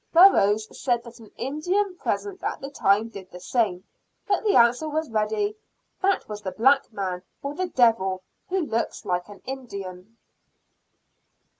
[0.11, 3.83] Burroughs said that an Indian present at the time did the same,
[4.27, 5.55] but the answer was ready.
[6.01, 10.17] "That was the black man, or the Devil, who looks like an Indian."